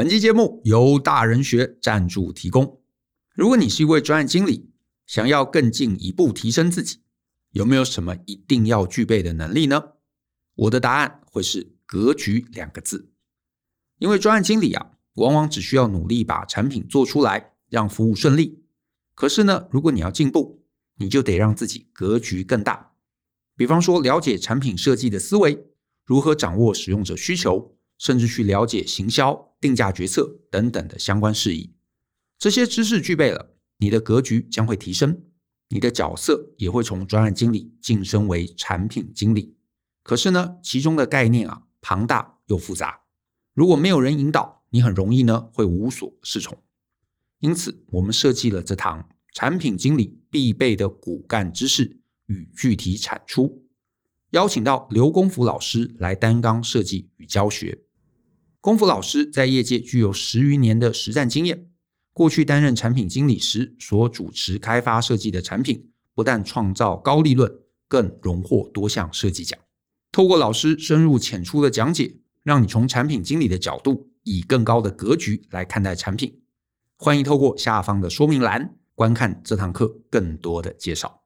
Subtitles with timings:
[0.00, 2.80] 本期节目由大人学赞助提供。
[3.34, 4.70] 如果你是一位专案经理，
[5.06, 7.02] 想要更进一步提升自己，
[7.50, 9.82] 有没有什么一定要具备的能力呢？
[10.54, 13.12] 我的答案会是“格局”两个字。
[13.98, 18.64] 因为专案经理啊，往往只需要努力把产品做出来，让服务顺利。
[19.14, 20.64] 可是呢，如果你要进步，
[20.96, 22.92] 你就得让自己格局更大。
[23.54, 25.66] 比方说，了解产品设计的思维，
[26.06, 31.74] 如何掌握使用者需求，甚至去了解行销、定价决策等等的相关事宜。
[32.38, 35.22] 这些知识具备了，你的格局将会提升，
[35.68, 39.54] 你的角色也会从专案经理晋升为产品经理。
[40.02, 43.02] 可是呢，其中的概念啊，庞大又复杂。
[43.52, 46.62] 如果没有人引导，你很容易呢会无所适从。
[47.40, 53.66] 因此，我们设计了这堂产品经理必备的骨干知识与具体产出，
[54.30, 57.82] 邀请到刘功夫老师来担纲设计与教学。
[58.60, 61.70] 功夫老师在业界具有十余年的实战经验，
[62.12, 67.50] 过去担任产品经理时所主持开发设计的产品，不但创造高利润，
[67.88, 69.58] 更荣获多项设计奖。
[70.12, 72.18] 透过老师深入浅出的讲解。
[72.42, 76.40] 让你从产品经理的角度，以更高的格局来看待产品。
[76.96, 81.19] 欢迎透过下方的说明栏观看这堂课更多的介绍。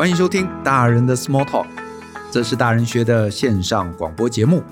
[0.00, 1.66] 欢迎收听大人的 Small Talk，
[2.32, 4.62] 这是大人学的线上广播节目。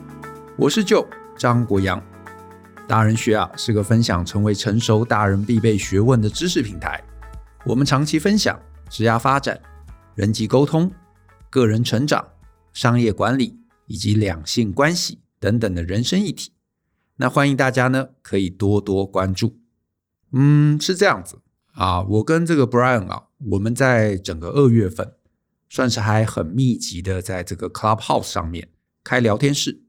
[0.56, 2.02] 我是 Joe 张国阳。
[2.88, 7.04] 大人学啊，是个分享成为成熟大人必备学问的知识平台。
[7.66, 9.60] 我们长期分享职涯发展、
[10.14, 10.90] 人际沟通、
[11.50, 12.26] 个人成长、
[12.72, 16.52] 商业管理以及两性关系等等的人生议题。
[17.16, 19.58] 那欢迎大家呢，可以多多关注。
[20.32, 21.42] 嗯，是这样子
[21.74, 25.12] 啊，我跟这个 Brian 啊，我们在整个二月份
[25.68, 28.68] 算是还很密集的在这个 Clubhouse 上面
[29.02, 29.82] 开聊天室。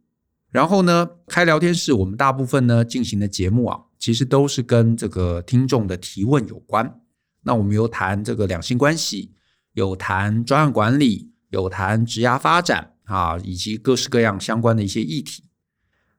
[0.49, 7.01] 然后呢，开聊天室，我们大部分呢进行的节目啊，其实都是跟这个听众的提问有关。
[7.43, 9.33] 那我们有谈这个两性关系，
[9.73, 15.43] 有谈专案管理，有谈职涯发展啊，以及各式各样相关的一些议题。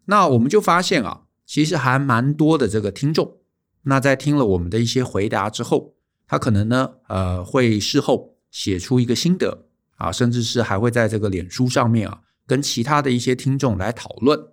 [0.04, 3.38] 那我们就发现啊，其实还蛮多的这个听众。
[3.82, 5.94] 那在听了我们的一些回答之后，
[6.26, 9.66] 他可能呢，呃，会事后写出一个心得
[9.96, 14.48] 啊，甚至是还会在这个脸书上面啊，跟其他的一些听众来讨论。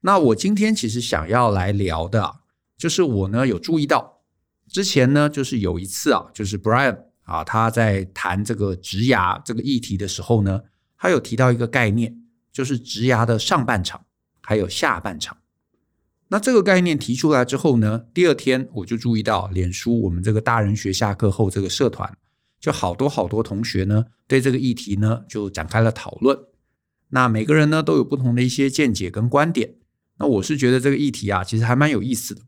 [0.00, 2.40] 那我今天其实想要来聊的啊，
[2.76, 4.22] 就是我呢有注意到。
[4.68, 10.62] 之前呢，就是有一次啊，就是 Brian 啊，他在谈这个职涯这个议题的时候呢，
[10.96, 12.16] 他有提到一个概念，
[12.52, 14.04] 就是职涯的上半场
[14.40, 15.36] 还有下半场。
[16.28, 22.16] 那这个概念提出来之后呢，第二天我就注意到脸书我们这个大人学下课后这个社团，
[22.60, 26.38] 就好多好多同学呢，对这个议题呢就展开了讨论。
[27.08, 29.76] 那每个人呢都有不同的一些见解跟观点。
[30.18, 32.42] 那我是觉得这个议题啊，其实还蛮有意思的。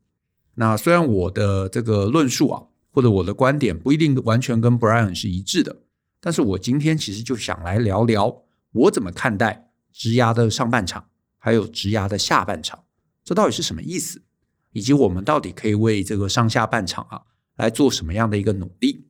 [0.56, 5.78] 那虽然我的这个论述啊，或者我的观点不一定完全跟 Brian 是一致的，
[6.20, 11.06] 但是我今天其实就想来聊聊我怎么看待职涯的上半场，
[11.38, 12.84] 还有职涯的下半场，
[13.24, 14.22] 这到底是什么意思，
[14.72, 17.22] 以及我们到底可以为这个上下半场啊
[17.56, 19.06] 来做什么样的一个努力。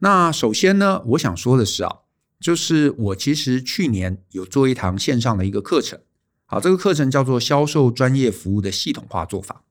[0.00, 1.96] 那首先呢，我想说的是啊，
[2.38, 5.98] 就是我其实去年有做一堂线上的一个课程，
[6.44, 9.64] 好，这个课程叫做销售专业服务的系统化做法。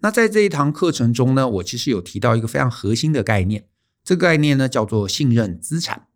[0.00, 3.66] 那在这一堂课程中呢，我其实有提到一个非常核心的概念，
[4.04, 6.06] 这个概念呢叫做信任资产。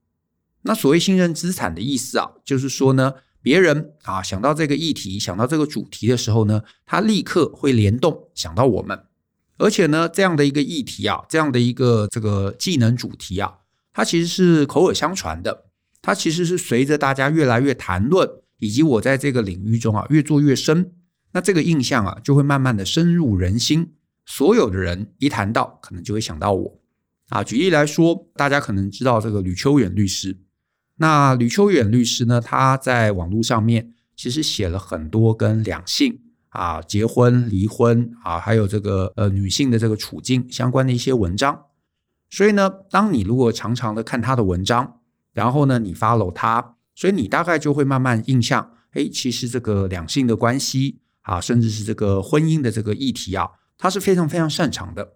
[0.63, 9.05] 那所谓信任资产的意思啊，就是说呢，别人啊想到这个议题、想到这个主题的时候呢，他立刻会联动想到我们。
[9.63, 13.59] 而且呢，这样的一个议题啊，这样的一个这个技能主题啊，
[13.93, 15.67] 它其实是口耳相传的，
[16.03, 18.29] 它其实是随着大家越来越谈论，
[18.59, 20.93] 以及我在这个领域中啊越做越深。
[21.31, 23.93] 那这个印象啊，就会慢慢的深入人心。
[24.27, 26.81] 所有的人一谈到，可能就会想到我
[27.29, 27.45] 啊。
[27.45, 30.37] 举例来说，大家可能知道这个吕秋远律师。
[30.97, 36.19] 那吕秋远律师呢，他在网络上面其实写了很多跟两性
[36.53, 41.65] 啊、结婚、离婚啊，还有这个呃女性的这个处境相关的一些文章。
[42.31, 45.01] 所以呢，当你如果常常的看他的文章，
[45.33, 51.01] 然后呢，你 follow 他，所以你大概就会慢慢印象，诶，其实这个两性的关系。
[51.23, 55.13] 啊，甚至是这个婚姻的这个议题啊，他是非常非常擅长的。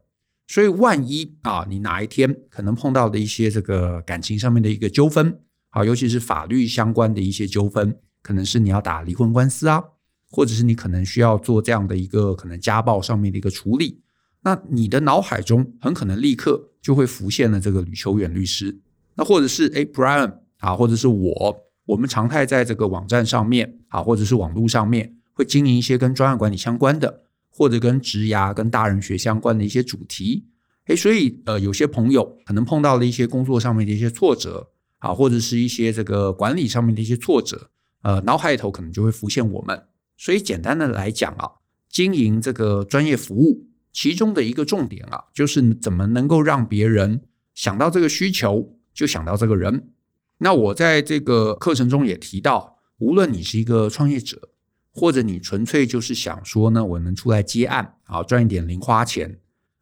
[0.46, 5.40] 所以，万一啊，你哪一天可能碰到的一些这个感情上面的一个纠纷，
[5.70, 9.82] 啊，尤其是法律相关的一些纠纷，可能是你要打离婚官司啊，
[10.30, 14.00] 或者是你可能需要做这样的一个可能家暴上面的一个处理，
[14.42, 18.80] 那你的脑海中很可能立刻就会浮现了这个吕秋远律师。
[19.14, 21.56] 那或者是哎，Brian 啊，或者是我，
[21.86, 30.46] 我们常态在这个网站上面啊，或者是网络上面，会经营一些跟专案管理相关的，或者跟职涯、跟大人学相关的一些主题。
[30.84, 34.68] 哎，所以呃，有些朋友可能碰到了一些工作上面的一些挫折
[34.98, 37.70] 啊，或者是一些这个管理上面的一些挫折，
[38.02, 39.82] 呃，脑海里头可能就会浮现我们。
[40.16, 41.50] 所以简单的来讲啊，
[41.90, 47.22] 经营这个专业服务，其中的一个重点啊，就是怎么能够让别人
[47.54, 49.90] 想到这个需求，就想到这个人。
[50.38, 54.50] 那我在这个课程中也提到，无论你是一个创业者，
[54.90, 59.38] 或者你纯粹就是想说呢，我能出来接案啊，赚一点零花钱，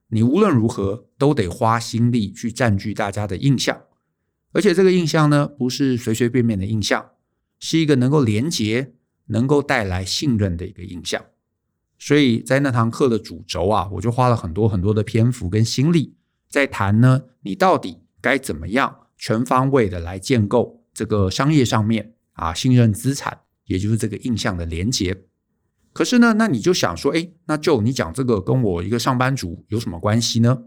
[0.09, 3.83] 你无论如何都得花心力去占据大家的印象，
[4.53, 7.11] 而且这个印象呢，不是随随便便的印象，
[7.59, 8.95] 是一个能够连接。
[9.27, 11.25] 能够带来信任的一个印象，
[11.99, 16.15] 所以在那堂课的主轴啊，我就花了很多很多的篇幅跟心力
[16.49, 25.25] 在谈呢，你到底该怎么样全方位的来建构这个商业上面啊信任资产，也就是这个印象的连结。
[25.95, 30.65] 可是呢，那你就想说，哎，那就你讲这个跟我一个上班族有什么关系呢？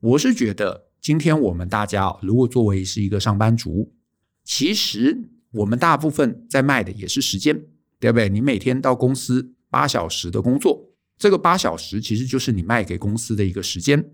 [0.00, 3.94] 我是觉得，今天我们大家如果作为是一个上班族，
[4.44, 5.30] 其实。
[5.52, 7.54] 我们大部分在卖的也是时间，
[8.00, 8.28] 对不对？
[8.28, 14.12] 你每天到公司八小时的工作，这个八小时其实就是你卖给公司的一个时间。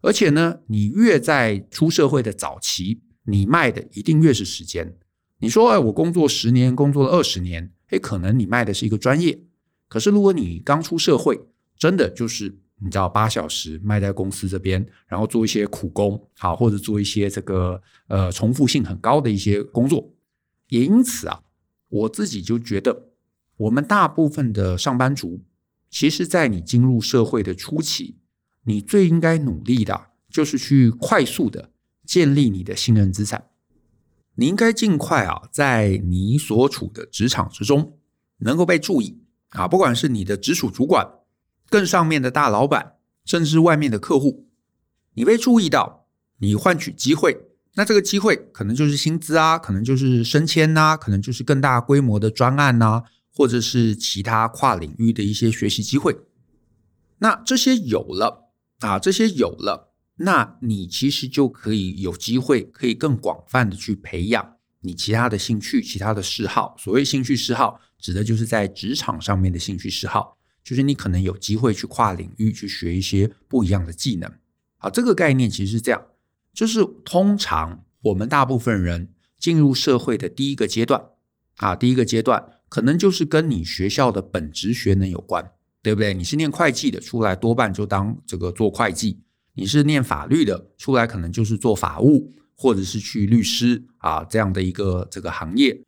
[0.00, 4.96] 而且呢，你越在出社会的早期，你卖的一定越是时间。
[5.40, 9.40] 你说，哎，我工作十年，工作了二十年，哎，可能你卖的是一个专业。
[9.88, 11.40] 可是如果你刚出社会，
[11.76, 20.12] 真的就是你知道八小时卖在公司这边，然后做一些苦工，好，或者做一些这个呃重复性很高的一些工作。
[20.68, 21.42] 也因此啊，
[21.88, 23.08] 我自己就觉得，
[23.56, 25.40] 我们大部分的上班族，
[25.90, 28.16] 其实，在你进入社会的初期，
[28.64, 31.70] 你最应该努力的，就是去快速的
[32.04, 33.48] 建立你的信任资产。
[34.34, 37.98] 你应该尽快啊，在你所处的职场之中，
[38.38, 41.04] 能够被注意啊，不管是你的直属主管、
[41.68, 44.46] 更上面的大老板，甚至外面的客户，
[45.14, 46.06] 你被注意到，
[46.38, 47.47] 你换取机会。
[47.78, 56.18] 那这个机会可能就是薪资啊，可能就是升迁呐、可能就是更大规模的专案呐、或者是其他跨领域的一些学习机会。
[57.18, 66.74] 那这些有了啊，这些有了，那你其实就可以有机会，可以更广泛的去培养你其他的兴趣、其他的嗜好。
[66.80, 74.28] 所谓兴趣嗜好，指的就是在职场上面的兴趣嗜好，就是你可能有机会去跨领域去学一些不一样的技能。
[74.78, 76.02] 好，这个概念其实是这样。
[76.58, 81.00] 就是通常我们大部分人进入社会的第一个阶段
[81.58, 85.52] 啊，第一个阶段可能就是跟你学校的本职学能有关，
[85.84, 86.12] 对不对？
[86.12, 89.18] 你是念会计的，出来多半就当这个做会计；
[89.54, 95.80] 你是念法律的，出来可能就是做法务，或者是去律师啊这样的一个这个行业。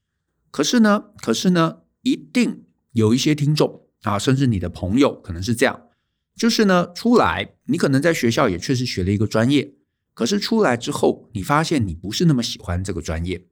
[0.53, 2.63] 可是呢，可是呢，一定
[2.93, 5.89] 有一些听众啊，甚至你的朋友可能是这样，
[6.37, 9.75] 就是呢，出来你可能在学校也确实学了一个专业。
[10.21, 13.43] 可是出来之后，你发现你不是那么喜欢这个专业。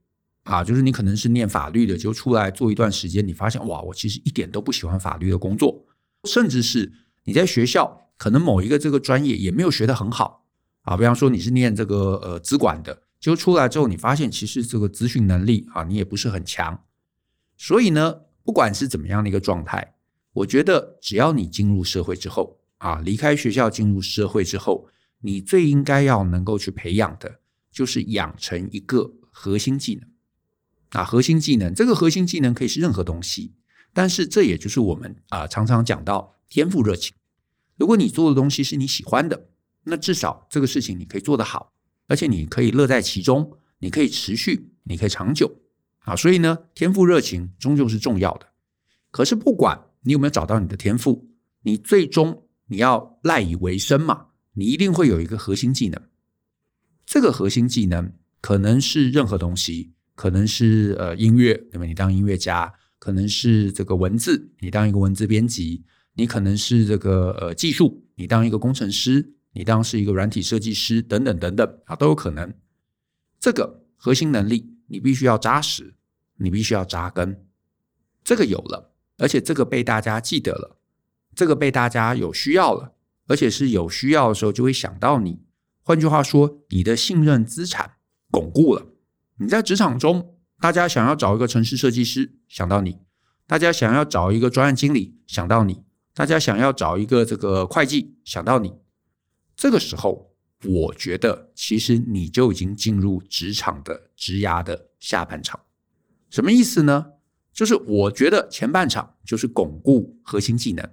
[0.43, 5.87] 啊，就是你可能是念法律的，就出来做一段时间，你发现哇，我其实一点都不喜欢法律的工作，
[6.25, 6.93] 甚至是
[7.25, 10.45] 你在学校可能某一个这个专业也没有学得很好。
[10.83, 16.85] 啊，比方说你是念这个呃资管的，就出来之后你发现其实这个资讯能力啊你也不是很强，
[17.57, 19.95] 所以呢，不管是怎么样的一个状态，
[20.35, 24.87] 我觉得只要你进入社会之后啊，离开学校进入社会之后。
[25.21, 30.09] 你最应该要能够去培养的，就是养成一个核心技能
[30.91, 31.75] 啊，核心技能。
[31.75, 33.55] 这个核心技能可以是任何东西，
[33.93, 37.15] 但是这也就是我们啊常常讲到天赋热情。
[37.77, 39.49] 如果你做的东西是你喜欢的，
[39.85, 41.73] 那至少这个事情你可以做得好，
[42.07, 45.61] 而且你可以乐在其中，你可以持续，你可以长久
[46.01, 46.15] 啊。
[46.15, 48.47] 所以呢，天赋热情终究是重要的。
[49.11, 51.31] 可是不管你有没有找到你的天赋，
[51.63, 54.27] 你最终你要赖以为生嘛。
[54.59, 56.03] 你一定会有一个核心技能，
[57.07, 61.85] 这个核心技能可能是任何东西，可能是呃音乐，对吧？
[61.85, 65.85] 你当音乐家，可能是这个文字，你当一个文字编辑，
[66.15, 72.53] 你可能是这个呃技术，你当一个工程师，你当是一个软体设计师，等等等等啊，都有可能。
[73.39, 75.95] 这个核心能力你必须要扎实，
[76.39, 77.47] 你必须要扎根。
[78.25, 80.81] 这个有了，而且这个被大家记得了，
[81.37, 82.97] 这个被大家有需要了。
[83.29, 85.41] 而且是有需要的时候就会想到你。
[85.83, 87.93] 换句话说，你的信任资产
[88.31, 88.87] 巩固了。
[89.39, 92.99] 你在职场中，大家想要找一个城市设计师，想到你；
[93.47, 98.75] 大家想要找一个专案经理，想到你；大家想要找一个这个会计，想到你。
[99.57, 105.61] 这个时候，我觉得其实你就已经进入职场的职涯的下半场。
[106.31, 107.07] 什么意思呢？
[107.53, 110.89] 就是我觉得前半场就是巩固核心技能，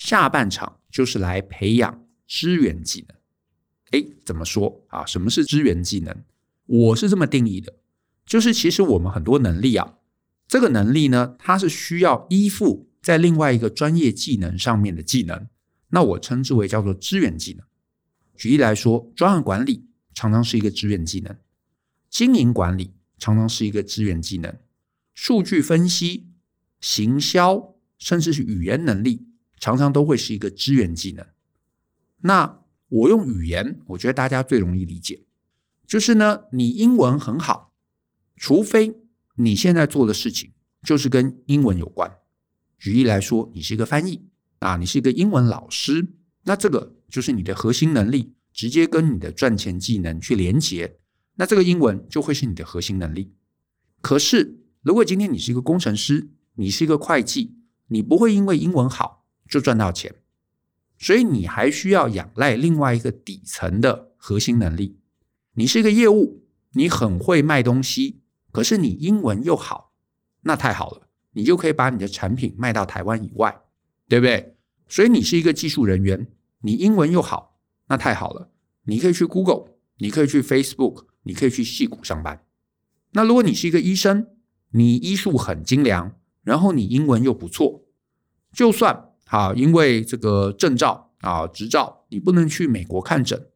[0.00, 3.14] 下半场就是来培养支援技能。
[3.90, 5.04] 哎，怎么说啊？
[5.04, 6.24] 什么是支援技能？
[6.64, 7.74] 我是这么定义的，
[8.24, 9.98] 就是其实我们很多能力啊，
[10.48, 15.46] 这个能力呢，它是需要依附在另外一个专业技能上面的技能，
[15.90, 17.66] 那我称之为叫做支援技能。
[18.34, 21.36] 举例来说，专案管理常常是一个支援技能，
[22.08, 24.56] 经营管理常常是一个支援技能，
[25.12, 26.30] 数据分析、
[26.80, 29.26] 行销，甚至是语言能力，
[29.60, 31.24] 常常都会是一个支援技能。
[32.22, 35.22] 那我用语言，我觉得大家最容易理解，
[35.86, 37.72] 就是呢，你英文很好，
[38.34, 38.96] 除非
[39.36, 40.52] 你现在做的事情
[40.82, 42.10] 就是跟英文有关。
[42.78, 44.26] 举例来说，你是一个翻译
[44.58, 46.08] 啊，你是一个英文老师，
[46.44, 50.98] 那这个就是你的核心能力，直接跟你的赚钱技能去连接，
[51.36, 53.34] 那这个英文就会是你的核心能力。
[54.00, 57.54] 可是，如果今天你是一个工程师，你是一个会计，
[57.88, 59.19] 你不会因为英文好
[59.50, 60.14] 就赚到钱。
[60.96, 64.98] 所以你还需要仰赖另外一个底层的核心能力。
[65.54, 68.20] 你是一个业务，你很会卖东西，
[68.52, 69.94] 可是你英文又好，
[70.42, 73.62] 那太好了，你就可以把你的产品卖到台湾以外，
[74.08, 74.56] 对不对？
[74.88, 76.28] 所以你是一个技术人员，
[76.60, 78.50] 你英文又好，那太好了，
[78.84, 82.44] 你可以去 Google，你可以去 Facebook，你可以去戏谷上班。
[83.12, 84.26] 那如果你是一个医生，
[84.72, 87.84] 你医术很精良，然后你英文又不错，
[88.52, 89.09] 就算。
[89.30, 93.48] 啊，因为这个证照啊、执照，你不能去美国看诊，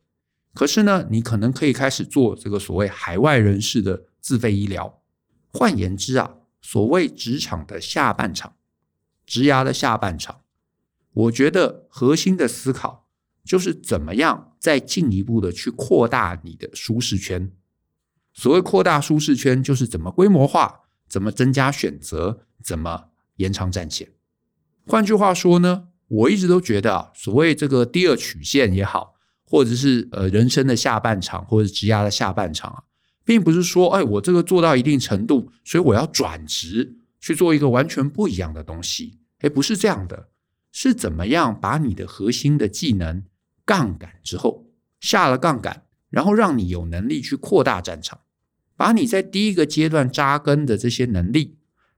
[0.54, 5.02] 可是呢，你可能可以开始做这个所谓海外人士的自费医疗。
[5.52, 8.54] 换言之啊，所谓职场的下半场，
[9.26, 10.42] 职涯的下半场，
[11.12, 13.08] 我觉得核心的思考
[13.44, 17.50] 就是怎么样再进一步的去扩大你的舒适圈。
[18.32, 24.12] 所谓扩大舒适圈，就是怎么规模化，怎么增加选择，怎么延长战线。
[24.86, 29.14] 换句话说呢，我一直都觉得啊，所谓这个第二曲线也好，
[29.46, 32.82] 或者是呃人生的下半场，或者职涯的下半场啊，
[33.24, 39.18] 并不是说，哎，我这个做到一定程度，所以我要转职去做一个完全不一样的东西。
[39.40, 40.28] 哎，不是这样的，
[40.70, 43.24] 是怎么样把你的核心的技能
[43.64, 44.66] 杠杆之后，
[45.00, 48.20] 下了杠杆，然后让你有能力去扩大战场，
[48.76, 51.56] 把你在第一个阶段扎根的这些能力。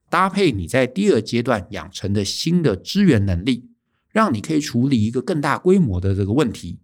[0.09, 3.69] 搭配你在第二阶段养成的新的支援能力，
[4.11, 6.79] 让你可以处理一个更大规模的这个问题，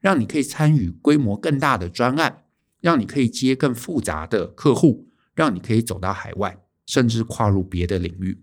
[0.00, 2.44] 让你可以参与规模更大的专案，
[2.80, 8.42] 让你可以接更复杂的客户，让你可以走到海外，甚至跨入别的领域。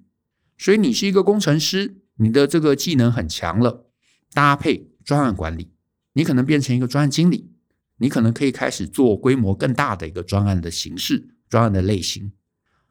[0.58, 3.86] 所以你是一个工程师，你的这个技能很强了，
[4.34, 5.72] 搭配专案管理，
[6.14, 7.52] 你可能变成一个专案经理，
[7.98, 12.32] 你可能可以开始做规模更大的一个专案的形式、专案的类型。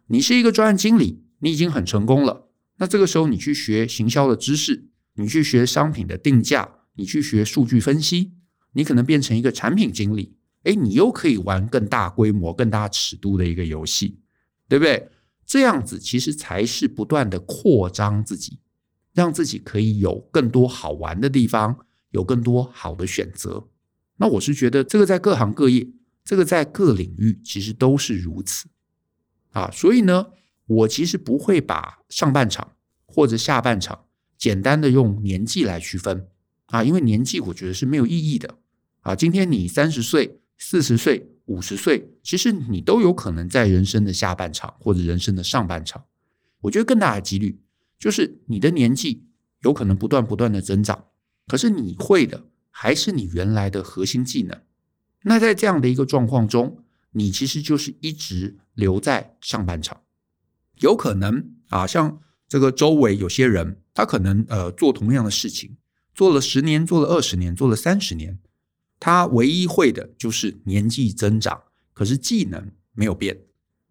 [0.09, 1.25] 你是一个专案经理。
[1.41, 8.33] 你已经很成功了，那这个时候你去学行销的知识，你去学商品的定价，你去学数据分析，
[8.73, 14.21] 你可能变成一个产品经理，诶，你又可以玩更大规模、更大尺度的一个游戏，
[14.69, 15.11] 对不对？
[15.45, 18.61] 这样子其实才是不断的扩张自己，
[19.13, 21.77] 让自己可以有更多好玩的地方，
[22.13, 23.69] 有更多好的选择。
[24.17, 25.87] 那我是觉得这个在各行各业，
[26.25, 28.67] 这个在各领域其实都是如此
[29.55, 30.27] 啊，所以呢。
[30.67, 32.73] 我其实不会把上半场
[33.05, 34.07] 或者下半场
[34.39, 36.27] 简单的用年纪来区分
[36.69, 38.57] 啊，因为年纪我觉得是没有意义的
[39.03, 39.15] 啊。
[39.15, 46.07] 今天你三十岁、四十岁、五十岁，其实你都有可能在人生的下半场或者人生的上半场。
[46.63, 47.61] 我觉得更大的几率
[47.99, 49.27] 就是你的年纪
[49.61, 51.09] 有可能不断不断的增长，
[51.47, 54.59] 可是你会的还是你原来的核心技能。
[55.25, 56.84] 那在这样的一个状况中，
[57.15, 60.03] 你其实就是一直留在上半场。
[60.81, 65.77] 有可能啊，像这个周围有些人，他可能呃做同样的事情，
[66.15, 68.39] 做了十年，做了二十年，做了三十年，
[69.01, 73.39] 他唯一会的就是年纪增长，可是技能没有变，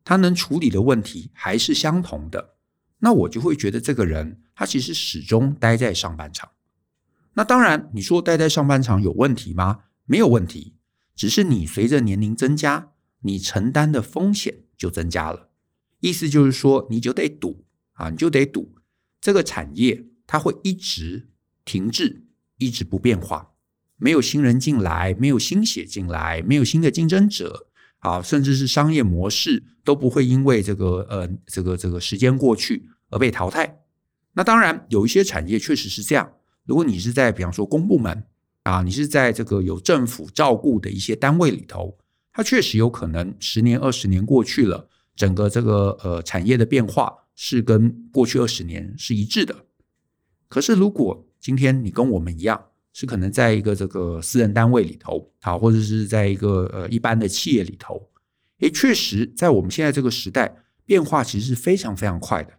[0.03, 2.55] 他能处理的问题还是相同的。
[2.99, 6.51] 那我就会觉得这个人他其实始终待在上半场。
[7.33, 9.79] 那当然，你说待在上半场有问题吗？
[10.05, 10.75] 没有问题，
[11.15, 12.91] 只是你随着年龄增加，
[13.23, 15.49] 你承担的风险就增加了。
[15.99, 18.75] 意思就是说，你就得赌啊，你就得赌
[19.19, 21.29] 这个产业它会一直
[21.63, 22.25] 停滞，
[22.57, 23.53] 一直不变化，
[23.97, 27.67] 没有新人进来，没有新血进来，没有新的竞争者
[27.99, 33.79] 啊，甚至是商业模式都不会因为这个呃这个这个时间过去而被淘汰。
[34.33, 36.33] 那当然有一些产业确实是这样，
[36.65, 38.25] 如果你是在比方说公部门
[38.63, 41.97] 啊，你是在这个有政府照顾的一些单位里头，
[42.33, 49.55] 它确实有可能十年、二十年过去了，整个这个呃产业的变化是跟过去二十年是一致的。
[50.49, 58.09] 可是如果今天你跟我们一样，是可能在一个这个私人单位里头，好，或者是在一个呃一般的企业里头，
[58.59, 62.53] 诶，确实在我们现在这个时代，变化其实是非常非常快的。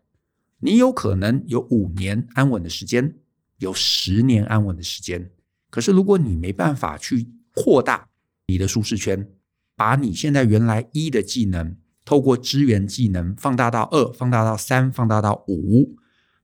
[0.58, 3.16] 你有可能有五年安稳的时间，
[3.58, 5.30] 有十年安稳的时间。
[5.70, 8.08] 可是如果你没办法去扩大
[8.46, 9.28] 你的舒适圈，
[9.76, 15.96] 把你现在原来一的技能，透过支援技能放大到二，放大到三，放大到五，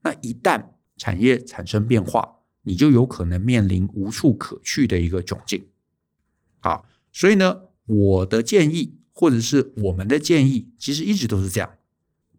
[0.03, 0.65] 那一旦
[0.97, 5.67] 产业产生变化，你就有可能面临无处可去的一个窘境。
[6.59, 11.71] 好，所以呢，我的建议或者是我们的建议，其实一直都是这样。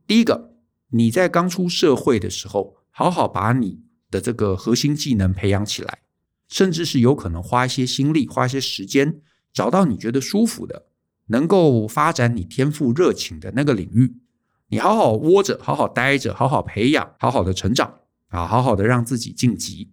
[0.05, 0.53] 第一个，
[0.89, 5.99] 你在刚出社会的时候，好好把你的这个核心技能培养起来。
[6.47, 9.21] 甚至是有可能花一些心力，花一些时间，
[9.53, 10.87] 找到你觉得舒服的，
[11.27, 14.15] 能够发展你天赋热情的那个领域，
[14.69, 19.91] 你好好窝着，好好待着，好好培养，好好的成长啊，好好的让自己晋级。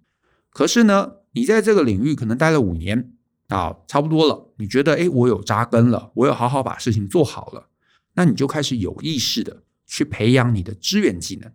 [0.51, 3.13] 可是呢，你在这个领域可能待了五年
[3.49, 7.69] 啊，差不多了，你觉得诶，我有扎根了，我有好好把事情做好了，
[8.15, 11.51] 那你就开始有意识的去培养你的支援技能。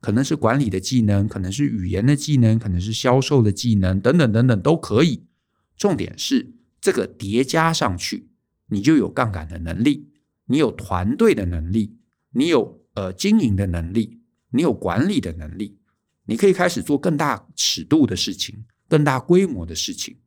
[0.00, 5.24] 可能是管理的技能，可能是语言的技能，可能是销售的技能，等等等等都可以。
[5.76, 8.30] 重点是这个叠加上去，
[8.66, 10.08] 你就有杠杆的能力，
[10.46, 11.98] 你有团队的能力，
[12.32, 14.20] 你有呃经营的能力，
[14.50, 15.78] 你有管理的能力，
[16.26, 20.18] 你可以开始做更大尺度的事情，更大规模的事情。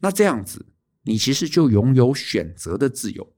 [0.00, 0.66] 那这样子，
[1.04, 3.32] 你其实就拥有选择的自由。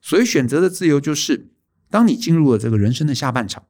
[0.00, 1.52] 所以选择的自由就是，
[1.90, 3.66] 当你进入了这个人生的下半场。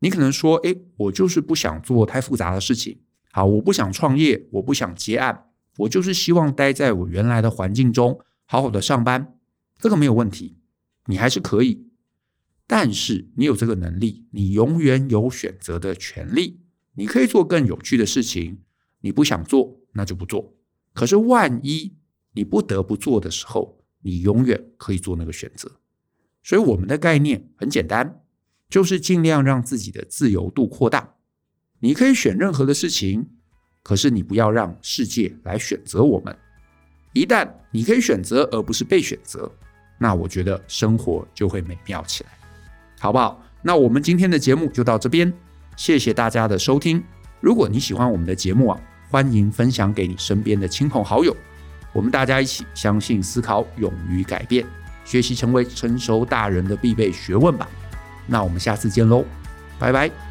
[0.00, 3.00] 你可能说：“诶，我就是不想做太复杂的事情。
[3.32, 5.45] 好，我不想创业，我不想接案，
[5.78, 9.38] 我就是希望待在我原来的环境中，好好的上班。
[9.78, 10.58] 这个没有问题，
[11.06, 11.86] 你还是可以。
[12.66, 16.60] 但是你有这个能力，你永远有选择的权利。
[16.94, 18.62] 你可以做更有趣的事情。
[19.00, 20.54] 你不想做，那就不做。
[20.92, 21.96] 可是万一
[22.32, 25.80] 你不得不做的时候，你永远可以做那个选择。
[26.42, 28.22] 所以我们的概念很简单。”
[28.68, 31.14] 就是尽量让自己的自由度扩大。
[31.78, 33.30] 你可以选任何的事情，
[33.86, 36.36] 可是你不要让世界来选择我们。
[37.12, 39.48] 一旦你可以选择，而不是被选择，
[39.96, 42.30] 那我觉得生活就会美妙起来，
[42.98, 43.40] 好不好？
[43.62, 45.32] 那我们今天的节目就到这边，
[45.76, 47.00] 谢谢大家的收听。
[47.40, 51.34] 如果你喜欢我们的节目啊，欢迎分享给你身边的亲朋好友。
[51.92, 54.66] 我们大家一起相信、思考、勇于改变，
[55.04, 57.68] 学习成为成熟大人的必备学问吧。
[58.26, 59.24] 那我们下次见喽，
[59.78, 60.25] 拜拜。